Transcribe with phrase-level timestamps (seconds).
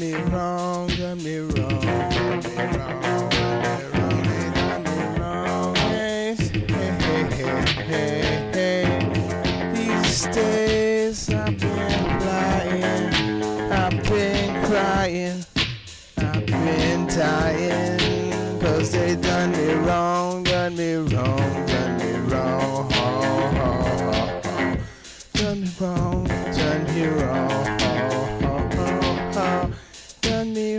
[0.00, 5.74] me wrong, done me wrong, done me wrong, done me wrong, done me wrong.
[5.76, 6.36] Hey,
[6.68, 6.90] hey,
[7.30, 9.72] hey, hey, hey.
[9.74, 11.78] These days I've been
[13.72, 15.44] I've been crying,
[16.18, 22.88] I've been dying, cause they done me wrong, done me wrong, done me wrong.
[25.34, 27.47] Done me wrong, done me wrong.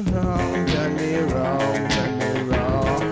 [0.03, 3.11] Me wrong, done me wrong, done me wrong.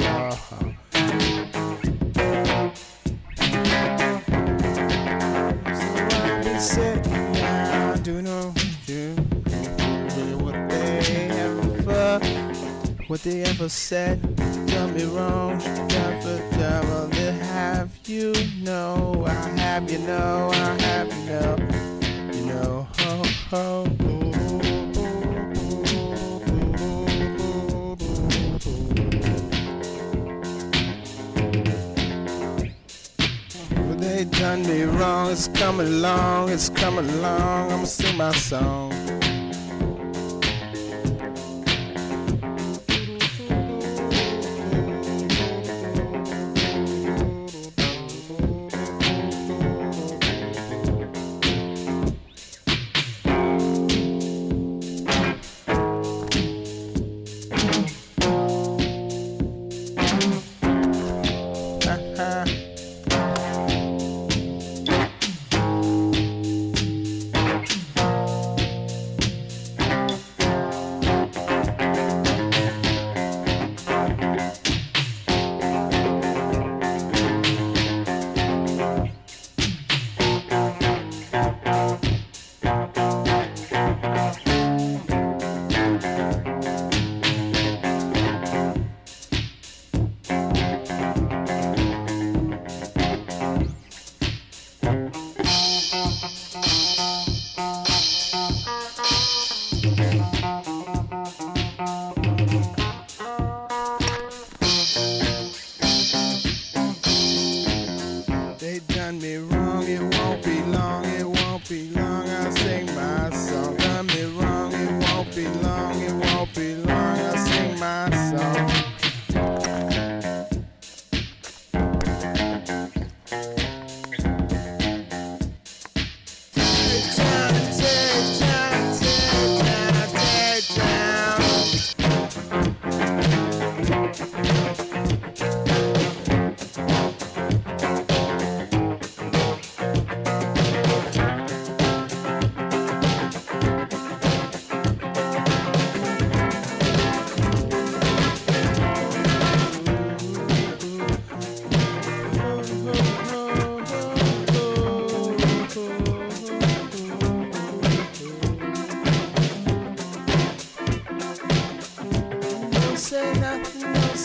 [5.73, 8.53] So I'll be sitting do no
[8.85, 9.15] do
[10.37, 12.19] what they ever,
[13.07, 14.21] what they ever said.
[14.67, 21.13] Done me wrong, never done they have you know, I have you know, I have
[21.13, 21.57] you know,
[22.33, 24.06] you know, ho ho.
[34.39, 38.91] Done me wrong, it's coming along, it's coming along, I'ma sing my song.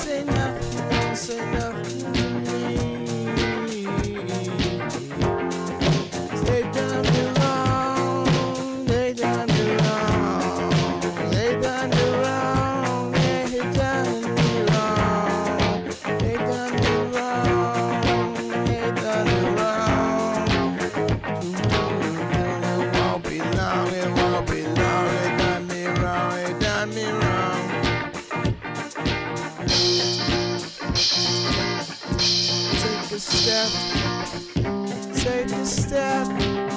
[0.07, 1.72] enough, Say enough.
[33.33, 33.71] step,
[35.15, 36.72] take a step.